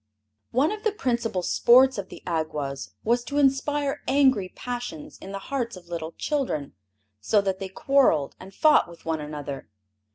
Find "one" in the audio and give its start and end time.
0.49-0.71, 9.05-9.21